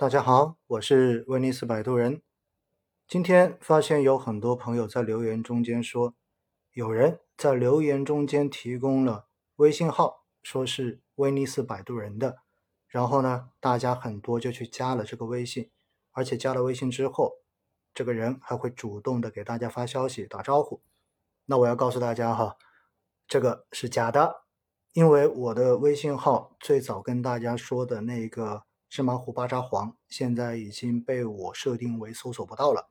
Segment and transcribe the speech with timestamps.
[0.00, 2.22] 大家好，我是威尼斯摆渡人。
[3.08, 6.14] 今天发现有很多朋友在留言中间说，
[6.70, 9.26] 有人在留言中间提供了
[9.56, 12.42] 微信号，说是威尼斯摆渡人的。
[12.86, 15.68] 然后呢，大家很多就去加了这个微信，
[16.12, 17.32] 而且加了微信之后，
[17.92, 20.80] 这个人还会主动的给大家发消息、打招呼。
[21.46, 22.56] 那我要告诉大家哈，
[23.26, 24.44] 这个是假的，
[24.92, 28.67] 因为我的微信号最早跟大家说的那个。
[28.88, 32.88] 芝麻糊巴扎黄现在已经被我设定为搜索不到了，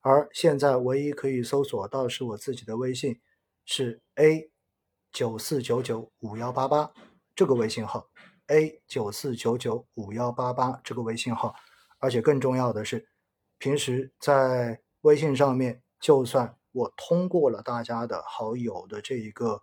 [0.00, 3.20] 而现在唯一可以搜索到是我自己的微信，
[3.64, 4.50] 是 A
[5.12, 6.92] 九四九九五幺八八
[7.34, 8.08] 这个微信号
[8.46, 11.54] ，A 九四九九五幺八八这个微信号，
[11.98, 13.08] 而且更重要的是，
[13.58, 19.62] 平时在微信上面，就算我通过了大家的好友的这一个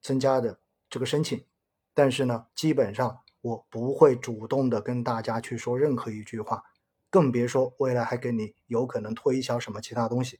[0.00, 0.60] 增加的
[0.90, 1.46] 这个申请，
[1.94, 3.21] 但是呢，基本上。
[3.42, 6.62] 我不会主动的跟大家去说任何一句话，
[7.10, 10.38] 更别说未来还给你有可能推销什么其他东西。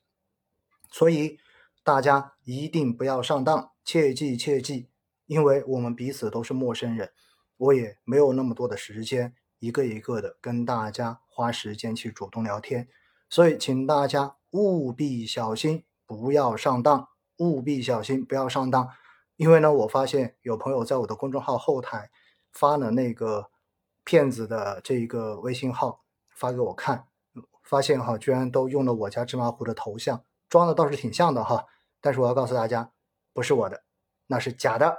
[0.89, 1.39] 所以
[1.83, 4.89] 大家一定不要上当，切记切记，
[5.27, 7.11] 因为我们彼此都是陌生人，
[7.56, 12.89] 我也没有那么多的时间一个一个的跟大家花时间去主动聊天，
[13.28, 18.89] 所以请大家务必小心，不要上当，务必小心不要上当。
[19.34, 22.12] 因为呢，我发现有朋友在我的公众号后台。
[22.53, 23.50] 发了那个
[24.05, 27.06] 骗子的这一个微信号发给我看，
[27.62, 31.67] 发现哈，居然都用了我家芝麻糊的头像，装的倒是挺像的哈。
[32.00, 32.92] 但是我要告诉大家，
[33.33, 33.84] 不是我的，
[34.27, 34.98] 那是假的。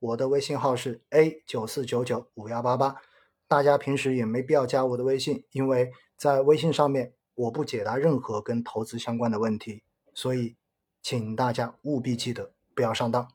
[0.00, 2.96] 我的微信号是 A 九四九九五幺八八，
[3.46, 10.56] 大家平时也没必要加我的微信，因为在微信上面我不解答任何跟投资相关的问题，所以
[11.02, 13.28] 请大家务必记得不要上当。